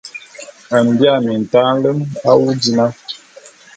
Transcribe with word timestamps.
Mbia 0.85 1.13
mintaé 1.25 1.71
nlem 1.75 1.99
awu 2.31 2.47
dina! 2.61 2.85